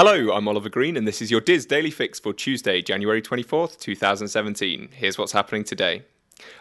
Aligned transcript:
Hello, 0.00 0.32
I'm 0.32 0.46
Oliver 0.46 0.68
Green, 0.68 0.96
and 0.96 1.08
this 1.08 1.20
is 1.20 1.32
your 1.32 1.40
DIS 1.40 1.66
Daily 1.66 1.90
Fix 1.90 2.20
for 2.20 2.32
Tuesday, 2.32 2.80
January 2.80 3.20
24th, 3.20 3.80
2017. 3.80 4.90
Here's 4.92 5.18
what's 5.18 5.32
happening 5.32 5.64
today. 5.64 6.04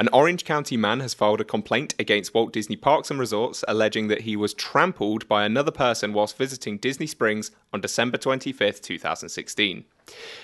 An 0.00 0.08
Orange 0.14 0.46
County 0.46 0.78
man 0.78 1.00
has 1.00 1.12
filed 1.12 1.42
a 1.42 1.44
complaint 1.44 1.94
against 1.98 2.32
Walt 2.32 2.54
Disney 2.54 2.76
Parks 2.76 3.10
and 3.10 3.20
Resorts 3.20 3.62
alleging 3.68 4.08
that 4.08 4.22
he 4.22 4.34
was 4.34 4.54
trampled 4.54 5.28
by 5.28 5.44
another 5.44 5.70
person 5.70 6.14
whilst 6.14 6.38
visiting 6.38 6.78
Disney 6.78 7.06
Springs 7.06 7.50
on 7.70 7.82
December 7.82 8.16
25th, 8.16 8.80
2016. 8.80 9.84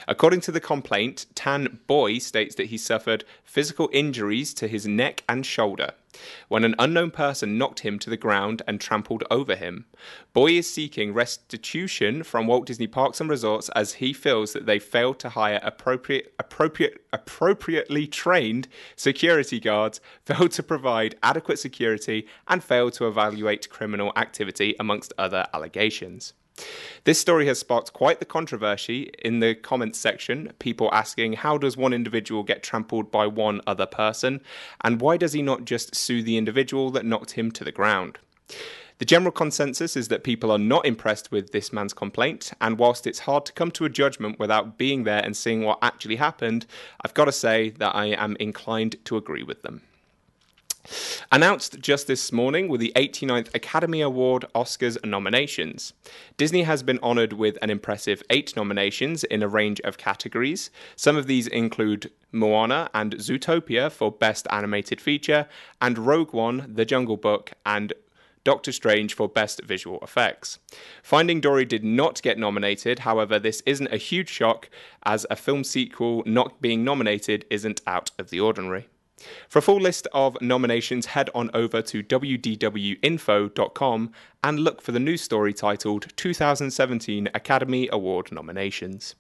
According 0.07 0.41
to 0.43 0.53
the 0.53 0.61
complaint, 0.61 1.27
Tan 1.35 1.79
Boy 1.87 2.19
states 2.19 2.55
that 2.57 2.67
he 2.67 2.79
suffered 2.79 3.25
physical 3.45 3.89
injuries 3.93 4.53
to 4.55 4.69
his 4.69 4.87
neck 4.87 5.23
and 5.29 5.45
shoulder 5.45 5.93
when 6.49 6.65
an 6.65 6.75
unknown 6.79 7.11
person 7.11 7.59
knocked 7.59 7.81
him 7.81 7.99
to 7.99 8.11
the 8.11 8.17
ground 8.17 8.63
and 8.67 8.81
trampled 8.81 9.25
over 9.31 9.57
him. 9.57 9.87
Boy 10.33 10.53
is 10.53 10.73
seeking 10.73 11.13
restitution 11.13 12.23
from 12.23 12.47
Walt 12.47 12.67
Disney 12.67 12.87
Parks 12.87 13.21
and 13.21 13.29
Resorts 13.29 13.69
as 13.71 13.95
he 13.95 14.13
feels 14.13 14.53
that 14.53 14.67
they 14.67 14.79
failed 14.79 15.19
to 15.21 15.31
hire 15.31 15.61
appropriate, 15.63 16.35
appropriate, 16.39 17.05
appropriately 17.13 18.07
trained 18.07 18.69
security 18.97 19.61
guards, 19.61 20.01
failed 20.25 20.53
to 20.53 20.63
provide 20.63 21.17
adequate 21.23 21.59
security, 21.59 22.27
and 22.49 22.63
failed 22.63 22.93
to 22.95 23.07
evaluate 23.07 23.71
criminal 23.71 24.13
activity, 24.17 24.75
amongst 24.79 25.13
other 25.19 25.47
allegations. 25.53 26.35
This 27.05 27.21
story 27.21 27.47
has 27.47 27.59
sparked 27.59 27.93
quite 27.93 28.19
the 28.19 28.25
controversy 28.25 29.11
in 29.19 29.41
the 29.41 29.55
comments 29.55 29.99
section. 29.99 30.53
People 30.59 30.89
asking, 30.93 31.35
how 31.35 31.59
does 31.59 31.77
one 31.77 31.93
individual 31.93 32.43
get 32.43 32.63
trampled 32.63 33.11
by 33.11 33.27
one 33.27 33.61
other 33.67 33.87
person? 33.87 34.41
And 34.83 35.01
why 35.01 35.17
does 35.17 35.33
he 35.33 35.43
not 35.43 35.65
just 35.65 35.95
sue 35.95 36.23
the 36.23 36.39
individual 36.39 36.91
that 36.93 37.05
knocked 37.05 37.33
him 37.33 37.51
to 37.53 37.65
the 37.65 37.73
ground? 37.73 38.19
The 38.99 39.05
general 39.05 39.33
consensus 39.33 39.97
is 39.97 40.07
that 40.09 40.23
people 40.23 40.53
are 40.53 40.59
not 40.59 40.87
impressed 40.87 41.33
with 41.33 41.51
this 41.51 41.73
man's 41.73 41.93
complaint, 41.93 42.53
and 42.61 42.79
whilst 42.79 43.09
it's 43.09 43.19
hard 43.19 43.45
to 43.47 43.53
come 43.53 43.73
to 43.73 43.85
a 43.85 43.91
judgment 43.91 44.39
without 44.39 44.79
being 44.79 45.03
there 45.03 45.23
and 45.23 45.37
seeing 45.37 45.63
what 45.63 45.81
actually 45.83 46.17
happened, 46.17 46.65
I've 47.05 47.13
got 47.13 47.25
to 47.25 47.33
say 47.33 47.71
that 47.71 47.97
I 47.97 48.07
am 48.07 48.37
inclined 48.39 49.05
to 49.07 49.17
agree 49.17 49.43
with 49.43 49.63
them. 49.63 49.83
Announced 51.33 51.81
just 51.81 52.07
this 52.07 52.31
morning 52.31 52.69
were 52.69 52.79
the 52.79 52.93
89th 52.95 53.55
Academy 53.55 54.03
Award 54.03 54.45
Oscars 54.55 55.03
nominations. 55.05 55.95
Disney 56.37 56.63
has 56.63 56.83
been 56.83 56.99
honored 57.03 57.33
with 57.33 57.57
an 57.63 57.71
impressive 57.71 58.23
eight 58.29 58.55
nominations 58.55 59.25
in 59.25 59.43
a 59.43 59.49
range 59.49 59.81
of 59.81 59.97
categories. 59.97 60.71
Some 60.95 61.17
of 61.17 61.27
these 61.27 61.47
include 61.47 62.11
Moana 62.33 62.91
and 62.93 63.15
Zootopia 63.17 63.91
for 63.91 64.13
Best 64.13 64.47
Animated 64.51 65.01
Feature, 65.01 65.49
and 65.81 65.99
Rogue 65.99 66.35
One, 66.35 66.71
The 66.75 66.85
Jungle 66.85 67.17
Book, 67.17 67.53
and 67.65 67.93
Doctor 68.45 68.73
Strange 68.73 69.15
for 69.15 69.27
Best 69.27 69.63
Visual 69.63 69.99
Effects. 70.03 70.59
Finding 71.03 71.41
Dory 71.41 71.65
did 71.65 71.83
not 71.83 72.21
get 72.21 72.39
nominated, 72.39 73.01
however, 73.01 73.39
this 73.39 73.63
isn't 73.65 73.93
a 73.93 73.97
huge 73.97 74.29
shock, 74.29 74.69
as 75.05 75.25
a 75.31 75.37
film 75.37 75.65
sequel 75.65 76.23
not 76.27 76.61
being 76.61 76.85
nominated 76.85 77.47
isn't 77.49 77.81
out 77.87 78.11
of 78.19 78.29
the 78.29 78.41
ordinary. 78.41 78.89
For 79.49 79.59
a 79.59 79.63
full 79.63 79.81
list 79.81 80.07
of 80.13 80.41
nominations, 80.41 81.07
head 81.07 81.31
on 81.35 81.51
over 81.55 81.83
to 81.83 82.03
wdwinfo.com 82.03 84.13
and 84.43 84.61
look 84.61 84.83
for 84.83 84.93
the 84.93 85.01
news 85.01 85.23
story 85.23 85.53
titled 85.53 86.07
2017 86.17 87.29
Academy 87.35 87.89
Award 87.93 88.33
Nominations. 88.33 89.15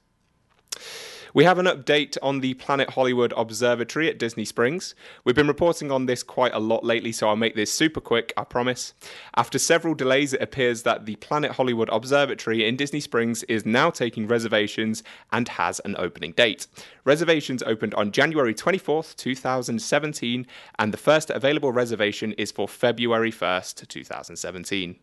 We 1.34 1.42
have 1.42 1.58
an 1.58 1.66
update 1.66 2.16
on 2.22 2.38
the 2.38 2.54
Planet 2.54 2.90
Hollywood 2.90 3.34
Observatory 3.36 4.08
at 4.08 4.20
Disney 4.20 4.44
Springs. 4.44 4.94
We've 5.24 5.34
been 5.34 5.48
reporting 5.48 5.90
on 5.90 6.06
this 6.06 6.22
quite 6.22 6.54
a 6.54 6.60
lot 6.60 6.84
lately, 6.84 7.10
so 7.10 7.28
I'll 7.28 7.34
make 7.34 7.56
this 7.56 7.72
super 7.72 8.00
quick, 8.00 8.32
I 8.36 8.44
promise. 8.44 8.94
After 9.34 9.58
several 9.58 9.96
delays, 9.96 10.32
it 10.32 10.40
appears 10.40 10.84
that 10.84 11.06
the 11.06 11.16
Planet 11.16 11.50
Hollywood 11.50 11.88
Observatory 11.90 12.64
in 12.64 12.76
Disney 12.76 13.00
Springs 13.00 13.42
is 13.48 13.66
now 13.66 13.90
taking 13.90 14.28
reservations 14.28 15.02
and 15.32 15.48
has 15.48 15.80
an 15.80 15.96
opening 15.98 16.30
date. 16.34 16.68
Reservations 17.04 17.64
opened 17.64 17.94
on 17.94 18.12
January 18.12 18.54
24th, 18.54 19.16
2017, 19.16 20.46
and 20.78 20.92
the 20.92 20.96
first 20.96 21.30
available 21.30 21.72
reservation 21.72 22.30
is 22.34 22.52
for 22.52 22.68
February 22.68 23.32
1st, 23.32 23.88
2017. 23.88 24.94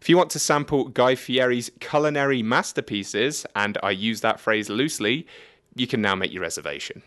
If 0.00 0.08
you 0.08 0.16
want 0.16 0.30
to 0.30 0.38
sample 0.38 0.84
Guy 0.84 1.16
Fieri's 1.16 1.72
culinary 1.80 2.40
masterpieces, 2.40 3.44
and 3.56 3.76
I 3.82 3.90
use 3.90 4.20
that 4.20 4.38
phrase 4.38 4.68
loosely, 4.68 5.26
you 5.76 5.86
can 5.86 6.02
now 6.02 6.14
make 6.14 6.32
your 6.32 6.42
reservation. 6.42 7.02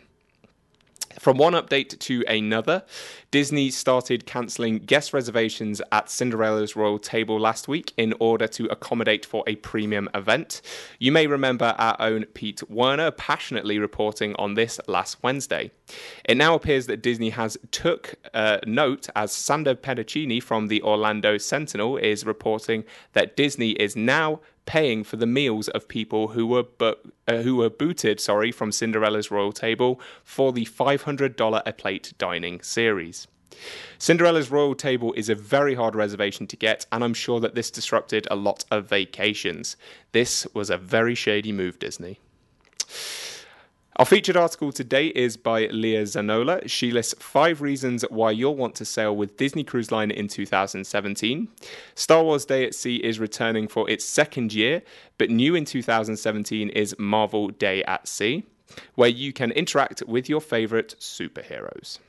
From 1.18 1.38
one 1.38 1.54
update 1.54 1.98
to 2.00 2.24
another, 2.28 2.84
Disney 3.32 3.72
started 3.72 4.26
cancelling 4.26 4.80
guest 4.80 5.12
reservations 5.12 5.82
at 5.92 6.10
Cinderella's 6.10 6.76
Royal 6.76 7.00
Table 7.00 7.40
last 7.40 7.68
week 7.68 7.94
in 7.98 8.14
order 8.20 8.48
to 8.48 8.68
accommodate 8.68 9.26
for 9.26 9.44
a 9.48 9.56
premium 9.56 10.08
event. 10.14 10.62
You 11.00 11.12
may 11.12 11.26
remember 11.28 11.76
our 11.78 11.98
own 12.00 12.26
Pete 12.36 12.62
Werner 12.70 13.12
passionately 13.12 13.80
reporting 13.80 14.36
on 14.36 14.54
this 14.54 14.80
last 14.88 15.22
Wednesday. 15.24 15.72
It 16.26 16.38
now 16.38 16.54
appears 16.54 16.86
that 16.86 17.02
Disney 17.02 17.32
has 17.32 17.58
took 17.72 18.16
uh, 18.34 18.60
note 18.66 19.10
as 19.16 19.32
Sandro 19.32 19.74
Pedicini 19.74 20.42
from 20.42 20.68
the 20.68 20.82
Orlando 20.84 21.38
Sentinel 21.38 21.98
is 21.98 22.26
reporting 22.26 22.84
that 23.14 23.36
Disney 23.36 23.72
is 23.72 23.96
now 23.96 24.40
paying 24.70 25.04
for 25.04 25.16
the 25.16 25.26
meals 25.26 25.68
of 25.70 25.88
people 25.88 26.28
who 26.28 26.46
were 26.46 26.62
bu- 26.62 26.94
uh, 27.28 27.38
who 27.38 27.56
were 27.56 27.72
booted, 27.72 28.20
sorry, 28.20 28.52
from 28.52 28.72
Cinderella's 28.72 29.32
royal 29.32 29.52
table 29.52 30.00
for 30.24 30.54
the 30.54 30.66
$500 30.66 31.64
a 31.66 31.74
plate 31.74 32.14
dining 32.20 32.62
series. 32.62 33.28
Cinderella's 33.98 34.52
royal 34.52 34.76
table 34.76 35.12
is 35.14 35.28
a 35.28 35.34
very 35.34 35.74
hard 35.74 35.96
reservation 35.96 36.46
to 36.46 36.56
get, 36.56 36.86
and 36.92 37.04
I'm 37.04 37.16
sure 37.16 37.40
that 37.40 37.56
this 37.56 37.72
disrupted 37.72 38.28
a 38.30 38.36
lot 38.36 38.64
of 38.70 38.88
vacations. 38.88 39.76
This 40.12 40.46
was 40.54 40.70
a 40.70 40.78
very 40.78 41.16
shady 41.16 41.52
move, 41.52 41.80
Disney. 41.80 42.20
Our 44.00 44.06
featured 44.06 44.38
article 44.38 44.72
today 44.72 45.08
is 45.08 45.36
by 45.36 45.68
Leah 45.68 46.04
Zanola. 46.04 46.70
She 46.70 46.90
lists 46.90 47.14
five 47.20 47.60
reasons 47.60 48.06
why 48.10 48.32
you'll 48.32 48.56
want 48.56 48.74
to 48.76 48.86
sail 48.86 49.14
with 49.14 49.36
Disney 49.36 49.66
Cruise 49.66 49.92
Line 49.92 50.10
in 50.10 50.30
2017. 50.30 51.50
Star 51.96 52.24
Wars 52.24 52.46
Day 52.46 52.66
at 52.66 52.74
Sea 52.74 52.96
is 52.96 53.20
returning 53.20 53.68
for 53.68 53.90
its 53.90 54.06
second 54.06 54.54
year, 54.54 54.84
but 55.18 55.30
new 55.30 55.54
in 55.54 55.66
2017 55.66 56.70
is 56.70 56.96
Marvel 56.98 57.50
Day 57.50 57.84
at 57.84 58.08
Sea, 58.08 58.46
where 58.96 59.10
you 59.10 59.34
can 59.34 59.52
interact 59.52 60.02
with 60.08 60.30
your 60.30 60.40
favorite 60.40 60.96
superheroes. 60.98 62.00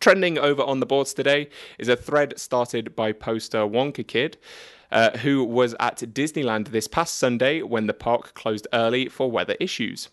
Trending 0.00 0.36
over 0.36 0.64
on 0.64 0.80
the 0.80 0.86
boards 0.86 1.14
today 1.14 1.48
is 1.78 1.86
a 1.86 1.94
thread 1.94 2.36
started 2.36 2.96
by 2.96 3.12
poster 3.12 3.58
Wonka 3.58 4.04
Kid. 4.04 4.36
Uh, 4.90 5.14
who 5.18 5.44
was 5.44 5.74
at 5.80 5.98
Disneyland 5.98 6.68
this 6.68 6.88
past 6.88 7.16
Sunday 7.16 7.60
when 7.60 7.86
the 7.86 7.92
park 7.92 8.32
closed 8.32 8.66
early 8.72 9.06
for 9.06 9.30
weather 9.30 9.54
issues. 9.60 10.08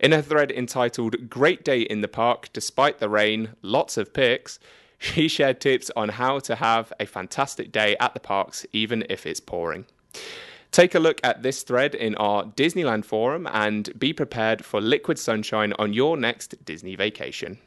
In 0.00 0.12
a 0.12 0.22
thread 0.22 0.50
entitled 0.50 1.30
Great 1.30 1.64
Day 1.64 1.82
in 1.82 2.00
the 2.00 2.08
Park 2.08 2.50
Despite 2.52 2.98
the 2.98 3.08
Rain, 3.08 3.50
Lots 3.62 3.96
of 3.96 4.12
Pics, 4.12 4.58
she 4.98 5.28
shared 5.28 5.60
tips 5.60 5.90
on 5.94 6.10
how 6.10 6.40
to 6.40 6.56
have 6.56 6.92
a 6.98 7.06
fantastic 7.06 7.70
day 7.70 7.96
at 8.00 8.12
the 8.14 8.20
parks, 8.20 8.66
even 8.72 9.04
if 9.08 9.24
it's 9.24 9.40
pouring. 9.40 9.86
Take 10.72 10.96
a 10.96 10.98
look 10.98 11.20
at 11.22 11.44
this 11.44 11.62
thread 11.62 11.94
in 11.94 12.16
our 12.16 12.44
Disneyland 12.44 13.04
forum 13.04 13.46
and 13.52 13.96
be 13.96 14.12
prepared 14.12 14.64
for 14.64 14.80
liquid 14.80 15.18
sunshine 15.18 15.72
on 15.78 15.92
your 15.92 16.16
next 16.16 16.64
Disney 16.64 16.96
vacation. 16.96 17.58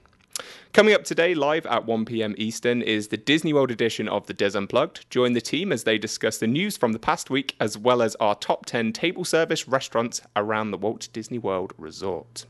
Coming 0.73 0.93
up 0.93 1.03
today, 1.03 1.33
live 1.33 1.65
at 1.65 1.85
1 1.85 2.05
pm 2.05 2.35
Eastern, 2.37 2.81
is 2.81 3.07
the 3.07 3.17
Disney 3.17 3.53
World 3.53 3.71
edition 3.71 4.07
of 4.07 4.27
the 4.27 4.33
DIS 4.33 4.55
Unplugged. 4.55 5.09
Join 5.09 5.33
the 5.33 5.41
team 5.41 5.71
as 5.71 5.85
they 5.85 5.97
discuss 5.97 6.37
the 6.37 6.45
news 6.45 6.77
from 6.77 6.93
the 6.93 6.99
past 6.99 7.29
week, 7.29 7.55
as 7.59 7.77
well 7.77 8.01
as 8.01 8.15
our 8.15 8.35
top 8.35 8.65
10 8.65 8.93
table 8.93 9.25
service 9.25 9.67
restaurants 9.67 10.21
around 10.35 10.71
the 10.71 10.77
Walt 10.77 11.09
Disney 11.13 11.39
World 11.39 11.73
Resort. 11.77 12.45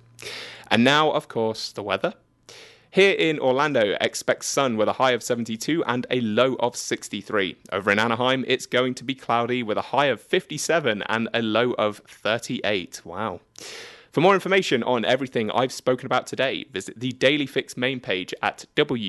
And 0.69 0.83
now, 0.83 1.11
of 1.11 1.27
course, 1.27 1.71
the 1.71 1.83
weather. 1.83 2.13
Here 2.91 3.13
in 3.13 3.39
Orlando, 3.39 3.95
expect 4.01 4.43
sun 4.45 4.75
with 4.75 4.87
a 4.87 4.93
high 4.93 5.11
of 5.11 5.21
72 5.21 5.83
and 5.85 6.07
a 6.09 6.19
low 6.21 6.55
of 6.55 6.75
63. 6.75 7.55
Over 7.71 7.91
in 7.91 7.99
Anaheim, 7.99 8.43
it's 8.47 8.65
going 8.65 8.95
to 8.95 9.03
be 9.03 9.13
cloudy 9.13 9.61
with 9.61 9.77
a 9.77 9.93
high 9.93 10.07
of 10.07 10.21
57 10.21 11.03
and 11.03 11.29
a 11.33 11.41
low 11.41 11.73
of 11.73 12.01
38. 12.07 13.01
Wow. 13.05 13.41
For 14.17 14.21
more 14.21 14.33
information 14.33 14.81
on 14.81 15.05
everything 15.05 15.51
I've 15.51 15.71
spoken 15.71 16.07
about 16.07 16.25
today, 16.25 16.65
visit 16.73 16.99
the 16.99 17.11
Daily 17.11 17.45
Fix 17.45 17.77
main 17.77 17.99
page 17.99 18.33
at 18.41 18.65
wdwinfo.com 18.75 19.03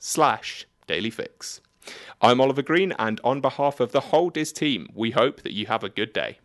slash 0.00 0.66
dailyfix. 0.88 1.60
I'm 2.20 2.40
Oliver 2.40 2.62
Green, 2.62 2.90
and 2.98 3.20
on 3.22 3.40
behalf 3.40 3.78
of 3.78 3.92
the 3.92 4.00
whole 4.00 4.30
DIS 4.30 4.50
team, 4.50 4.88
we 4.92 5.12
hope 5.12 5.42
that 5.42 5.52
you 5.52 5.66
have 5.66 5.84
a 5.84 5.88
good 5.88 6.12
day. 6.12 6.40